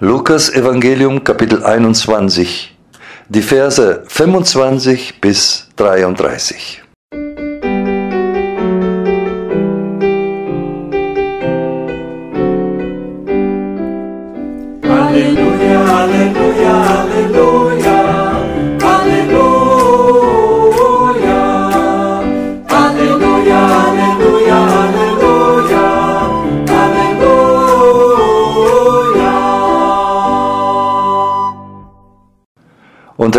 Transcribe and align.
Lukas 0.00 0.48
Evangelium 0.48 1.24
Kapitel 1.24 1.64
21, 1.64 2.72
die 3.28 3.42
Verse 3.42 4.04
25 4.06 5.20
bis 5.20 5.66
33. 5.74 6.84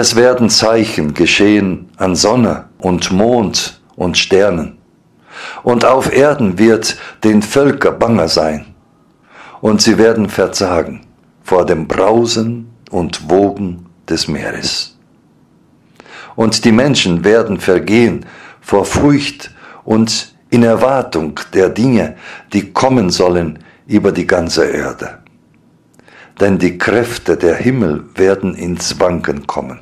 es 0.09 0.15
werden 0.15 0.49
Zeichen 0.49 1.13
geschehen 1.13 1.87
an 1.97 2.15
Sonne 2.15 2.65
und 2.79 3.11
Mond 3.11 3.79
und 3.95 4.17
Sternen. 4.17 4.79
Und 5.61 5.85
auf 5.85 6.11
Erden 6.11 6.57
wird 6.57 6.97
den 7.23 7.43
Völker 7.43 7.91
banger 7.91 8.27
sein. 8.27 8.73
Und 9.61 9.83
sie 9.83 9.99
werden 9.99 10.27
verzagen 10.27 11.01
vor 11.43 11.63
dem 11.63 11.87
Brausen 11.87 12.71
und 12.89 13.29
Wogen 13.29 13.85
des 14.09 14.27
Meeres. 14.27 14.97
Und 16.35 16.65
die 16.65 16.71
Menschen 16.71 17.23
werden 17.23 17.59
vergehen 17.59 18.25
vor 18.61 18.85
Furcht 18.85 19.51
und 19.83 20.33
in 20.49 20.63
Erwartung 20.63 21.39
der 21.53 21.69
Dinge, 21.69 22.15
die 22.51 22.73
kommen 22.73 23.11
sollen 23.11 23.59
über 23.85 24.11
die 24.11 24.25
ganze 24.25 24.65
Erde. 24.65 25.19
Denn 26.39 26.57
die 26.57 26.79
Kräfte 26.79 27.37
der 27.37 27.57
Himmel 27.57 28.05
werden 28.15 28.55
ins 28.55 28.99
Wanken 28.99 29.45
kommen. 29.45 29.81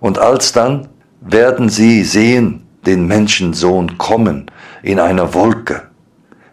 Und 0.00 0.18
alsdann 0.18 0.88
werden 1.20 1.68
sie 1.68 2.04
sehen 2.04 2.66
den 2.86 3.06
Menschensohn 3.06 3.96
kommen 3.98 4.50
in 4.82 5.00
einer 5.00 5.34
Wolke 5.34 5.88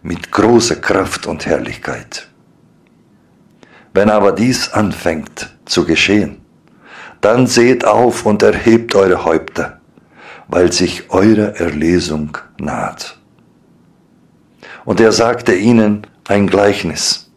mit 0.01 0.31
großer 0.31 0.77
Kraft 0.77 1.27
und 1.27 1.45
Herrlichkeit. 1.45 2.27
Wenn 3.93 4.09
aber 4.09 4.31
dies 4.31 4.71
anfängt 4.71 5.49
zu 5.65 5.85
geschehen, 5.85 6.37
dann 7.19 7.45
seht 7.45 7.85
auf 7.85 8.25
und 8.25 8.41
erhebt 8.41 8.95
eure 8.95 9.25
Häupter, 9.25 9.79
weil 10.47 10.71
sich 10.71 11.11
eure 11.11 11.59
Erlesung 11.59 12.37
naht. 12.57 13.19
Und 14.85 14.99
er 14.99 15.11
sagte 15.11 15.53
ihnen 15.53 16.07
ein 16.27 16.47
Gleichnis. 16.47 17.29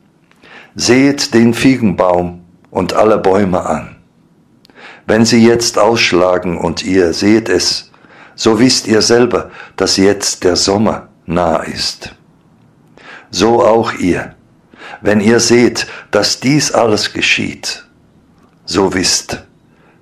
Seht 0.74 1.34
den 1.34 1.54
Fiegenbaum 1.54 2.44
und 2.70 2.94
alle 2.94 3.18
Bäume 3.18 3.64
an. 3.64 3.93
Wenn 5.06 5.24
sie 5.24 5.46
jetzt 5.46 5.78
ausschlagen 5.78 6.58
und 6.58 6.82
ihr 6.82 7.12
seht 7.12 7.48
es, 7.48 7.90
so 8.34 8.58
wisst 8.58 8.86
ihr 8.86 9.02
selber, 9.02 9.50
dass 9.76 9.96
jetzt 9.96 10.44
der 10.44 10.56
Sommer 10.56 11.08
nah 11.26 11.58
ist. 11.58 12.14
So 13.30 13.64
auch 13.64 13.92
ihr, 13.94 14.34
wenn 15.00 15.20
ihr 15.20 15.40
seht, 15.40 15.86
dass 16.10 16.40
dies 16.40 16.72
alles 16.72 17.12
geschieht, 17.12 17.84
so 18.64 18.94
wisst, 18.94 19.44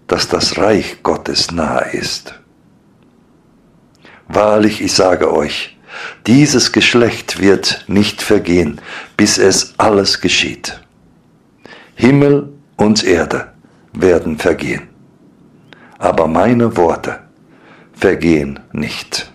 dass 0.06 0.28
das 0.28 0.58
Reich 0.58 1.02
Gottes 1.02 1.50
nahe 1.50 1.90
ist. 1.92 2.34
Wahrlich, 4.28 4.80
ich 4.80 4.92
sage 4.92 5.32
euch, 5.32 5.76
dieses 6.26 6.72
Geschlecht 6.72 7.40
wird 7.40 7.84
nicht 7.86 8.22
vergehen, 8.22 8.80
bis 9.16 9.38
es 9.38 9.74
alles 9.78 10.20
geschieht. 10.20 10.80
Himmel 11.94 12.52
und 12.76 13.04
Erde 13.04 13.52
werden 13.92 14.38
vergehen, 14.38 14.88
aber 16.02 16.26
meine 16.26 16.76
Worte 16.76 17.20
vergehen 17.92 18.58
nicht. 18.72 19.31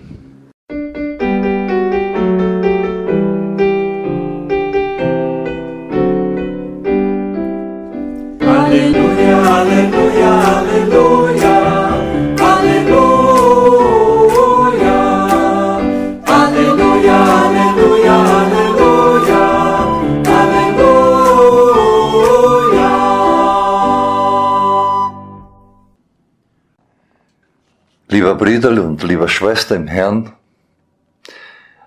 Lieber 28.28 28.40
Brüder 28.40 28.84
und 28.84 29.02
lieber 29.04 29.30
Schwester 29.30 29.78
im 29.78 29.88
Herrn, 29.88 30.34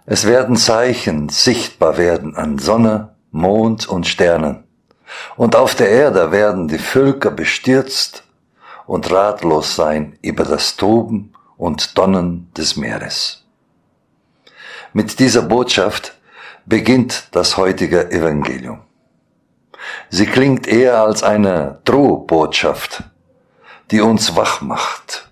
es 0.06 0.26
werden 0.26 0.56
Zeichen 0.56 1.28
sichtbar 1.28 1.98
werden 1.98 2.34
an 2.34 2.58
Sonne, 2.58 3.14
Mond 3.30 3.86
und 3.86 4.06
Sternen. 4.06 4.64
Und 5.36 5.54
auf 5.54 5.74
der 5.74 5.90
Erde 5.90 6.32
werden 6.32 6.66
die 6.66 6.78
Völker 6.78 7.30
bestürzt 7.30 8.24
und 8.86 9.10
ratlos 9.12 9.76
sein 9.76 10.18
über 10.22 10.44
das 10.44 10.76
Toben 10.76 11.34
und 11.58 11.98
Donnen 11.98 12.50
des 12.56 12.74
Meeres. 12.74 13.44
Mit 14.94 15.18
dieser 15.18 15.42
Botschaft 15.42 16.14
beginnt 16.64 17.28
das 17.32 17.58
heutige 17.58 18.10
Evangelium. 18.10 18.80
Sie 20.08 20.24
klingt 20.24 20.66
eher 20.66 21.02
als 21.02 21.22
eine 21.22 21.80
Drohbotschaft, 21.84 23.02
die 23.90 24.00
uns 24.00 24.36
wach 24.36 24.62
macht. 24.62 25.29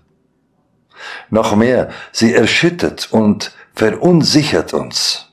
Noch 1.29 1.55
mehr, 1.55 1.89
sie 2.11 2.33
erschüttert 2.33 3.09
und 3.11 3.53
verunsichert 3.73 4.73
uns. 4.73 5.27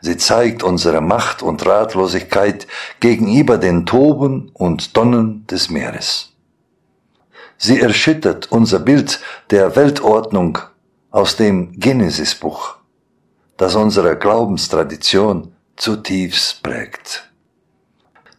Sie 0.00 0.16
zeigt 0.16 0.62
unsere 0.62 1.00
Macht 1.00 1.42
und 1.42 1.64
Ratlosigkeit 1.64 2.66
gegenüber 3.00 3.56
den 3.56 3.86
Toben 3.86 4.50
und 4.52 4.96
Donnen 4.96 5.46
des 5.46 5.70
Meeres. 5.70 6.34
Sie 7.56 7.80
erschüttert 7.80 8.52
unser 8.52 8.80
Bild 8.80 9.20
der 9.50 9.76
Weltordnung 9.76 10.58
aus 11.10 11.36
dem 11.36 11.72
Genesisbuch, 11.78 12.74
das 13.56 13.76
unsere 13.76 14.18
Glaubenstradition 14.18 15.54
zutiefst 15.76 16.62
prägt. 16.62 17.30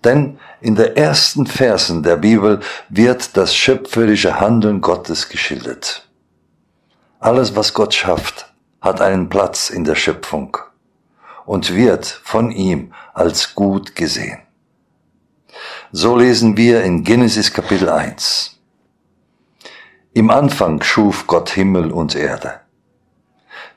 Denn 0.04 0.38
in 0.62 0.76
den 0.76 0.96
ersten 0.96 1.48
Versen 1.48 2.04
der 2.04 2.18
Bibel 2.18 2.60
wird 2.90 3.36
das 3.36 3.56
schöpferische 3.56 4.40
Handeln 4.40 4.82
Gottes 4.82 5.30
geschildert. 5.30 6.05
Alles, 7.26 7.56
was 7.56 7.74
Gott 7.74 7.96
schafft, 7.96 8.54
hat 8.82 9.02
einen 9.02 9.30
Platz 9.30 9.72
in 9.72 9.84
der 9.84 9.96
Schöpfung 9.96 10.58
und 11.48 11.74
wird 11.74 12.06
von 12.06 12.52
ihm 12.52 12.94
als 13.16 13.56
gut 13.56 13.96
gesehen. 13.96 14.42
So 15.92 16.16
lesen 16.16 16.56
wir 16.56 16.84
in 16.84 17.04
Genesis 17.04 17.52
Kapitel 17.52 17.90
1. 17.90 18.60
Im 20.14 20.30
Anfang 20.30 20.84
schuf 20.84 21.26
Gott 21.26 21.50
Himmel 21.50 21.92
und 21.92 22.14
Erde. 22.14 22.60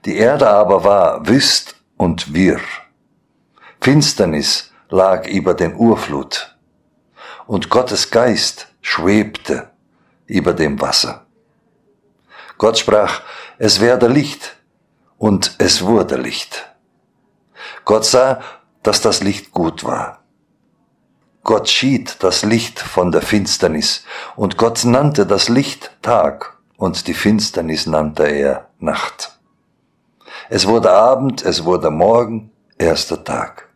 Die 0.04 0.18
Erde 0.18 0.50
aber 0.50 0.84
war 0.84 1.26
wüst 1.26 1.76
und 1.96 2.34
wirr. 2.34 2.60
Finsternis 3.80 4.74
lag 4.90 5.26
über 5.26 5.54
den 5.54 5.74
Urflut 5.74 6.54
und 7.46 7.70
Gottes 7.70 8.10
Geist 8.10 8.68
schwebte 8.82 9.70
über 10.26 10.52
dem 10.52 10.78
Wasser. 10.82 11.27
Gott 12.58 12.76
sprach, 12.78 13.22
es 13.58 13.80
werde 13.80 14.08
Licht 14.08 14.56
und 15.16 15.54
es 15.58 15.82
wurde 15.82 16.16
Licht. 16.16 16.68
Gott 17.84 18.04
sah, 18.04 18.42
dass 18.82 19.00
das 19.00 19.22
Licht 19.22 19.52
gut 19.52 19.84
war. 19.84 20.24
Gott 21.44 21.68
schied 21.68 22.16
das 22.22 22.44
Licht 22.44 22.80
von 22.80 23.12
der 23.12 23.22
Finsternis 23.22 24.04
und 24.36 24.58
Gott 24.58 24.84
nannte 24.84 25.24
das 25.24 25.48
Licht 25.48 25.92
Tag 26.02 26.58
und 26.76 27.06
die 27.06 27.14
Finsternis 27.14 27.86
nannte 27.86 28.24
er 28.24 28.68
Nacht. 28.80 29.38
Es 30.50 30.66
wurde 30.66 30.90
Abend, 30.90 31.42
es 31.42 31.64
wurde 31.64 31.90
Morgen, 31.90 32.50
erster 32.76 33.22
Tag. 33.22 33.68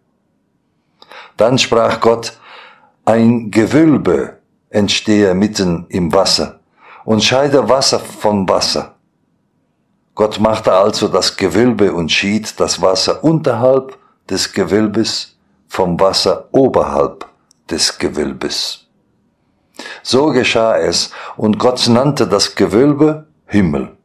Dann 1.37 1.58
sprach 1.58 2.00
Gott, 2.00 2.38
ein 3.05 3.50
Gewölbe 3.50 4.38
entstehe 4.70 5.35
mitten 5.35 5.87
im 5.88 6.12
Wasser 6.12 6.62
und 7.04 7.22
scheide 7.22 7.69
Wasser 7.69 7.99
vom 8.00 8.49
Wasser. 8.49 8.94
Gott 10.14 10.38
machte 10.40 10.72
also 10.72 11.08
das 11.08 11.37
Gewölbe 11.37 11.93
und 11.93 12.12
schied 12.12 12.58
das 12.60 12.82
Wasser 12.82 13.25
unterhalb 13.25 13.99
des 14.28 14.52
Gewölbes 14.52 15.37
vom 15.69 15.99
Wasser 15.99 16.49
oberhalb 16.52 17.26
des 17.70 17.99
Gewölbes. 17.99 18.87
So 20.02 20.26
geschah 20.26 20.76
es, 20.76 21.10
und 21.37 21.58
Gott 21.58 21.88
nannte 21.88 22.26
das 22.26 22.54
Gewölbe 22.54 23.26
Himmel. 23.46 23.96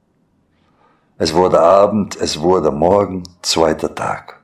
Es 1.17 1.33
wurde 1.33 1.59
Abend, 1.59 2.15
es 2.15 2.39
wurde 2.39 2.71
Morgen, 2.71 3.23
zweiter 3.41 3.93
Tag. 3.93 4.39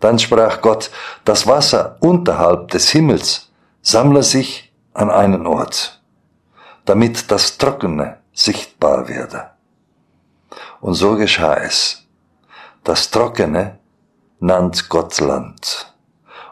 Dann 0.00 0.18
sprach 0.18 0.60
Gott, 0.60 0.90
das 1.24 1.46
Wasser 1.46 1.96
unterhalb 2.00 2.68
des 2.68 2.90
Himmels 2.90 3.50
sammle 3.82 4.22
sich 4.22 4.72
an 4.92 5.10
einen 5.10 5.46
Ort, 5.46 6.00
damit 6.84 7.30
das 7.30 7.58
Trockene 7.58 8.18
sichtbar 8.32 9.08
werde. 9.08 9.50
Und 10.80 10.94
so 10.94 11.16
geschah 11.16 11.54
es. 11.54 12.06
Das 12.82 13.10
Trockene 13.10 13.78
nannt 14.40 14.88
Gott 14.88 15.20
Land 15.20 15.94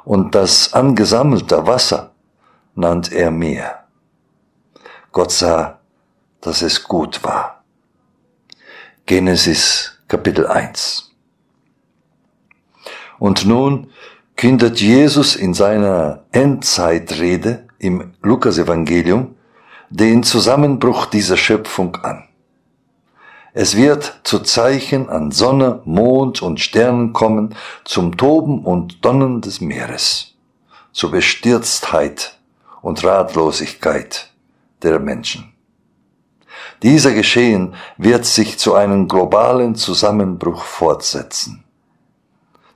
und 0.04 0.34
das 0.34 0.72
angesammelte 0.72 1.66
Wasser 1.66 2.12
nannt 2.74 3.12
er 3.12 3.30
Meer. 3.30 3.84
Gott 5.12 5.32
sah, 5.32 5.78
dass 6.40 6.62
es 6.62 6.82
gut 6.82 7.22
war. 7.22 7.62
Genesis 9.04 9.98
Kapitel 10.08 10.46
1. 10.46 11.10
Und 13.18 13.44
nun 13.44 13.90
kündet 14.36 14.80
Jesus 14.80 15.36
in 15.36 15.54
seiner 15.54 16.24
Endzeitrede 16.32 17.68
im 17.78 18.14
Lukasevangelium 18.22 19.36
den 19.92 20.22
Zusammenbruch 20.22 21.04
dieser 21.04 21.36
Schöpfung 21.36 21.96
an. 21.96 22.24
Es 23.52 23.76
wird 23.76 24.20
zu 24.24 24.38
Zeichen 24.38 25.10
an 25.10 25.30
Sonne, 25.30 25.82
Mond 25.84 26.40
und 26.40 26.60
Sternen 26.60 27.12
kommen, 27.12 27.54
zum 27.84 28.16
Toben 28.16 28.64
und 28.64 29.04
Donnern 29.04 29.42
des 29.42 29.60
Meeres, 29.60 30.34
zur 30.92 31.10
Bestürztheit 31.10 32.38
und 32.80 33.04
Ratlosigkeit 33.04 34.30
der 34.82 34.98
Menschen. 34.98 35.52
Dieser 36.82 37.12
Geschehen 37.12 37.74
wird 37.98 38.24
sich 38.24 38.58
zu 38.58 38.74
einem 38.74 39.08
globalen 39.08 39.74
Zusammenbruch 39.74 40.64
fortsetzen. 40.64 41.64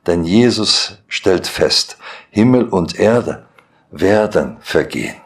Denn 0.07 0.23
Jesus 0.23 0.99
stellt 1.09 1.47
fest, 1.47 1.97
Himmel 2.29 2.69
und 2.69 2.99
Erde 2.99 3.47
werden 3.91 4.59
vergehen. 4.61 5.17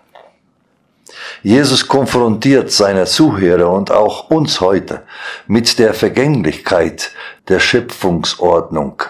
Jesus 1.43 1.89
konfrontiert 1.89 2.71
seine 2.71 3.07
Zuhörer 3.07 3.71
und 3.71 3.91
auch 3.91 4.31
uns 4.31 4.61
heute 4.61 5.07
mit 5.47 5.79
der 5.79 5.95
Vergänglichkeit 5.95 7.13
der 7.49 7.61
Schöpfungsordnung, 7.61 9.03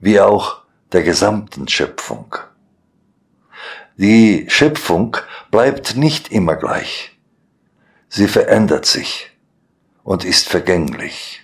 wie 0.00 0.20
auch 0.20 0.62
der 0.92 1.02
gesamten 1.02 1.68
Schöpfung. 1.68 2.36
Die 3.96 4.46
Schöpfung 4.48 5.18
bleibt 5.50 5.96
nicht 5.96 6.32
immer 6.32 6.56
gleich. 6.56 7.18
Sie 8.08 8.26
verändert 8.26 8.86
sich 8.86 9.30
und 10.02 10.24
ist 10.24 10.48
vergänglich. 10.48 11.42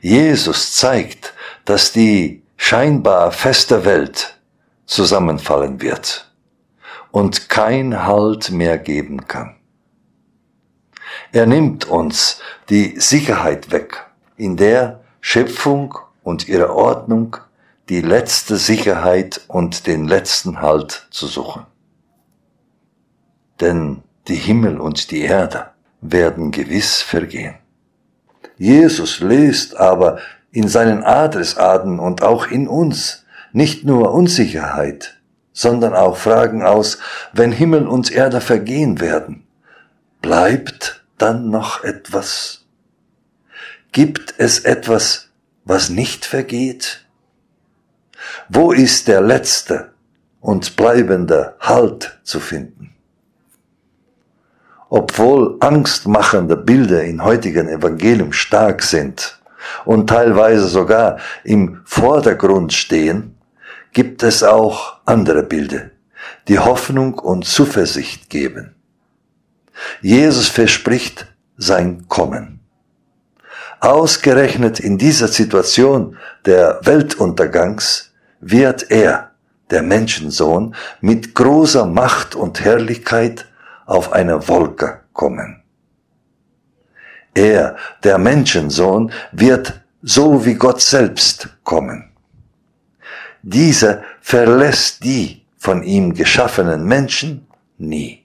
Jesus 0.00 0.74
zeigt, 0.74 1.32
dass 1.64 1.92
die 1.92 2.42
scheinbar 2.56 3.32
feste 3.32 3.84
Welt 3.84 4.38
zusammenfallen 4.84 5.80
wird 5.80 6.31
und 7.12 7.48
kein 7.48 8.04
Halt 8.04 8.50
mehr 8.50 8.78
geben 8.78 9.28
kann. 9.28 9.54
Er 11.30 11.46
nimmt 11.46 11.84
uns 11.84 12.40
die 12.68 12.98
Sicherheit 12.98 13.70
weg, 13.70 14.06
in 14.36 14.56
der 14.56 15.00
Schöpfung 15.20 15.96
und 16.24 16.48
ihre 16.48 16.74
Ordnung 16.74 17.36
die 17.88 18.00
letzte 18.00 18.56
Sicherheit 18.56 19.42
und 19.46 19.86
den 19.86 20.08
letzten 20.08 20.60
Halt 20.60 21.06
zu 21.10 21.26
suchen. 21.26 21.66
Denn 23.60 24.02
die 24.28 24.36
Himmel 24.36 24.80
und 24.80 25.10
die 25.10 25.20
Erde 25.20 25.70
werden 26.00 26.50
gewiss 26.50 27.02
vergehen. 27.02 27.54
Jesus 28.56 29.20
löst 29.20 29.76
aber 29.76 30.18
in 30.50 30.68
seinen 30.68 31.02
Adressaden 31.02 31.98
und 31.98 32.22
auch 32.22 32.46
in 32.46 32.68
uns 32.68 33.24
nicht 33.52 33.84
nur 33.84 34.12
Unsicherheit, 34.12 35.21
sondern 35.52 35.94
auch 35.94 36.16
Fragen 36.16 36.62
aus, 36.62 36.98
wenn 37.32 37.52
Himmel 37.52 37.86
und 37.86 38.10
Erde 38.10 38.40
vergehen 38.40 39.00
werden, 39.00 39.46
bleibt 40.20 41.04
dann 41.18 41.50
noch 41.50 41.84
etwas? 41.84 42.64
Gibt 43.92 44.34
es 44.38 44.60
etwas, 44.60 45.28
was 45.64 45.90
nicht 45.90 46.24
vergeht? 46.24 47.06
Wo 48.48 48.72
ist 48.72 49.08
der 49.08 49.20
letzte 49.20 49.92
und 50.40 50.76
bleibende 50.76 51.56
Halt 51.60 52.18
zu 52.22 52.40
finden? 52.40 52.94
Obwohl 54.88 55.56
angstmachende 55.60 56.56
Bilder 56.56 57.02
in 57.04 57.24
heutigen 57.24 57.68
Evangelium 57.68 58.32
stark 58.32 58.82
sind 58.82 59.40
und 59.84 60.08
teilweise 60.08 60.68
sogar 60.68 61.18
im 61.44 61.80
Vordergrund 61.84 62.72
stehen, 62.72 63.36
gibt 63.92 64.22
es 64.22 64.42
auch 64.42 64.91
andere 65.04 65.42
Bilder, 65.42 65.90
die 66.48 66.58
Hoffnung 66.58 67.18
und 67.18 67.44
Zuversicht 67.44 68.30
geben. 68.30 68.74
Jesus 70.00 70.48
verspricht 70.48 71.26
sein 71.56 72.06
Kommen. 72.08 72.60
Ausgerechnet 73.80 74.78
in 74.78 74.96
dieser 74.98 75.28
Situation 75.28 76.16
der 76.44 76.80
Weltuntergangs 76.84 78.12
wird 78.40 78.90
er, 78.90 79.32
der 79.70 79.82
Menschensohn, 79.82 80.74
mit 81.00 81.34
großer 81.34 81.86
Macht 81.86 82.34
und 82.34 82.60
Herrlichkeit 82.60 83.46
auf 83.86 84.12
eine 84.12 84.46
Wolke 84.48 85.00
kommen. 85.12 85.62
Er, 87.34 87.76
der 88.04 88.18
Menschensohn, 88.18 89.10
wird 89.32 89.80
so 90.02 90.44
wie 90.44 90.54
Gott 90.54 90.80
selbst 90.80 91.48
kommen. 91.64 92.10
Dieser 93.42 94.02
verlässt 94.22 95.04
die 95.04 95.42
von 95.58 95.82
ihm 95.82 96.14
geschaffenen 96.14 96.84
Menschen 96.84 97.46
nie. 97.76 98.22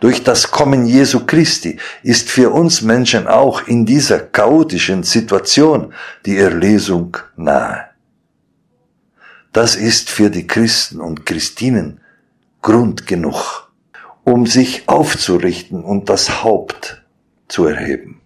Durch 0.00 0.22
das 0.24 0.50
Kommen 0.50 0.86
Jesu 0.86 1.24
Christi 1.24 1.78
ist 2.02 2.28
für 2.28 2.50
uns 2.50 2.82
Menschen 2.82 3.26
auch 3.26 3.66
in 3.66 3.86
dieser 3.86 4.18
chaotischen 4.18 5.04
Situation 5.04 5.94
die 6.26 6.36
Erlesung 6.36 7.16
nahe. 7.36 7.86
Das 9.52 9.76
ist 9.76 10.10
für 10.10 10.30
die 10.30 10.46
Christen 10.46 11.00
und 11.00 11.24
Christinen 11.24 12.00
Grund 12.62 13.06
genug, 13.06 13.70
um 14.24 14.46
sich 14.46 14.88
aufzurichten 14.88 15.82
und 15.82 16.08
das 16.08 16.42
Haupt 16.42 17.02
zu 17.48 17.66
erheben. 17.66 18.20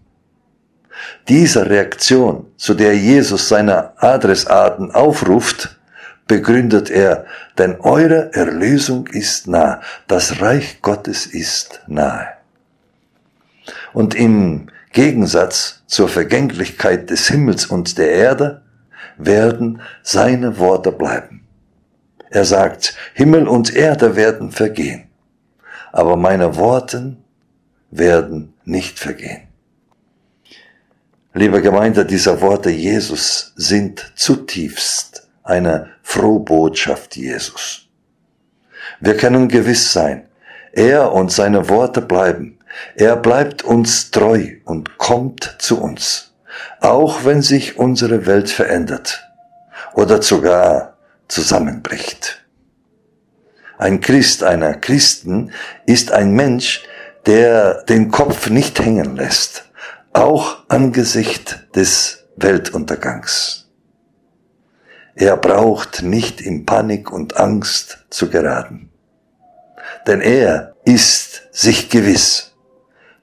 Dieser 1.27 1.69
Reaktion, 1.69 2.47
zu 2.57 2.73
der 2.73 2.95
Jesus 2.95 3.49
seine 3.49 3.99
Adressaten 4.01 4.91
aufruft, 4.91 5.74
begründet 6.27 6.89
er, 6.89 7.25
denn 7.57 7.79
eure 7.81 8.33
Erlösung 8.33 9.07
ist 9.07 9.47
nah, 9.47 9.81
das 10.07 10.41
Reich 10.41 10.81
Gottes 10.81 11.25
ist 11.25 11.81
nahe. 11.87 12.27
Und 13.93 14.15
im 14.15 14.67
Gegensatz 14.91 15.83
zur 15.87 16.09
Vergänglichkeit 16.09 17.09
des 17.09 17.27
Himmels 17.27 17.65
und 17.65 17.97
der 17.97 18.11
Erde 18.11 18.61
werden 19.17 19.81
seine 20.03 20.57
Worte 20.57 20.91
bleiben. 20.91 21.47
Er 22.29 22.45
sagt, 22.45 22.95
Himmel 23.13 23.47
und 23.47 23.73
Erde 23.73 24.15
werden 24.15 24.51
vergehen, 24.51 25.09
aber 25.91 26.15
meine 26.15 26.55
Worten 26.57 27.23
werden 27.91 28.53
nicht 28.65 28.99
vergehen. 28.99 29.43
Liebe 31.33 31.61
Gemeinde, 31.61 32.05
diese 32.05 32.41
Worte 32.41 32.69
Jesus 32.69 33.53
sind 33.55 34.13
zutiefst 34.15 35.24
eine 35.45 35.91
Frohbotschaft 36.01 37.15
Jesus. 37.15 37.87
Wir 38.99 39.15
können 39.15 39.47
gewiss 39.47 39.93
sein, 39.93 40.27
er 40.73 41.13
und 41.13 41.31
seine 41.31 41.69
Worte 41.69 42.01
bleiben. 42.01 42.59
Er 42.95 43.15
bleibt 43.15 43.63
uns 43.63 44.11
treu 44.11 44.55
und 44.65 44.97
kommt 44.97 45.55
zu 45.59 45.79
uns, 45.81 46.33
auch 46.81 47.23
wenn 47.23 47.41
sich 47.41 47.77
unsere 47.77 48.25
Welt 48.25 48.49
verändert 48.49 49.23
oder 49.93 50.21
sogar 50.21 50.97
zusammenbricht. 51.29 52.43
Ein 53.77 54.01
Christ, 54.01 54.43
einer 54.43 54.73
Christen 54.73 55.51
ist 55.85 56.11
ein 56.11 56.31
Mensch, 56.31 56.83
der 57.25 57.83
den 57.83 58.09
Kopf 58.11 58.49
nicht 58.49 58.79
hängen 58.79 59.15
lässt, 59.15 59.65
auch 60.13 60.63
angesichts 60.69 61.57
des 61.75 62.25
Weltuntergangs. 62.35 63.64
Er 65.15 65.37
braucht 65.37 66.03
nicht 66.03 66.41
in 66.41 66.65
Panik 66.65 67.11
und 67.11 67.37
Angst 67.37 68.05
zu 68.09 68.29
geraten. 68.29 68.89
Denn 70.05 70.19
er 70.19 70.75
ist 70.83 71.47
sich 71.51 71.89
gewiss, 71.89 72.53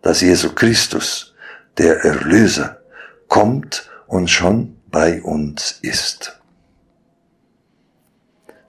dass 0.01 0.23
Jesu 0.23 0.55
Christus, 0.55 1.35
der 1.77 2.03
Erlöser, 2.03 2.79
kommt 3.29 3.91
und 4.07 4.31
schon 4.31 4.81
bei 4.91 5.23
uns 5.23 5.79
ist. 5.83 6.41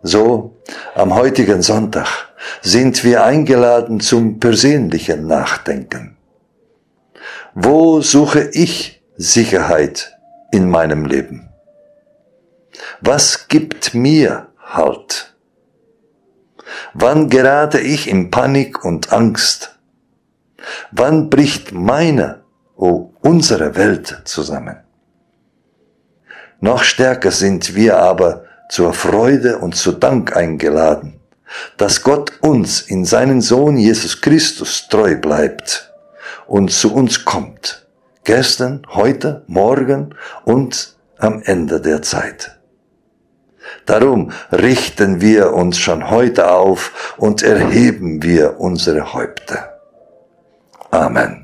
So, 0.02 0.58
am 0.94 1.16
heutigen 1.16 1.62
Sonntag 1.62 2.34
sind 2.62 3.06
wir 3.06 3.24
eingeladen 3.24 4.02
zum 4.02 4.38
persönlichen 4.40 5.28
Nachdenken. 5.28 6.18
Wo 7.56 8.02
suche 8.02 8.50
ich 8.52 9.02
Sicherheit 9.16 10.18
in 10.52 10.70
meinem 10.70 11.06
Leben? 11.06 11.53
Was 13.02 13.48
gibt 13.48 13.94
mir 13.94 14.48
Halt? 14.58 15.36
Wann 16.94 17.30
gerate 17.30 17.80
ich 17.80 18.08
in 18.10 18.32
Panik 18.32 18.84
und 18.84 19.12
Angst? 19.12 19.78
Wann 20.92 21.30
bricht 21.30 21.72
meine, 21.72 22.44
oh 22.76 23.12
unsere 23.22 23.76
Welt 23.76 24.22
zusammen? 24.26 24.78
Noch 26.60 26.84
stärker 26.84 27.32
sind 27.32 27.76
wir 27.76 27.98
aber 27.98 28.46
zur 28.70 28.94
Freude 28.94 29.58
und 29.58 29.76
zu 29.76 29.92
Dank 29.92 30.36
eingeladen, 30.36 31.20
dass 31.78 32.02
Gott 32.02 32.32
uns 32.42 32.82
in 32.82 33.06
seinen 33.06 33.42
Sohn 33.42 33.78
Jesus 33.78 34.22
Christus 34.22 34.88
treu 34.88 35.16
bleibt 35.18 35.94
und 36.48 36.72
zu 36.72 36.94
uns 36.94 37.26
kommt, 37.26 37.86
gestern, 38.24 38.88
heute, 38.90 39.44
morgen 39.48 40.16
und 40.46 40.96
am 41.18 41.42
Ende 41.44 41.82
der 41.82 42.02
Zeit. 42.02 42.58
Darum 43.86 44.32
richten 44.52 45.22
wir 45.22 45.54
uns 45.54 45.78
schon 45.78 46.10
heute 46.10 46.52
auf 46.52 47.16
und 47.18 47.44
erheben 47.44 48.24
wir 48.24 48.60
unsere 48.60 49.14
Häupter. 49.14 49.80
Amen. 50.92 51.43